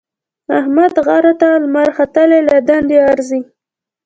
احمد 0.59 0.93
غره 1.05 1.33
ته 1.41 1.49
لمر 1.63 1.87
ختلی 1.97 2.39
له 2.49 2.55
دندې 2.69 2.97
ارځي. 3.11 3.41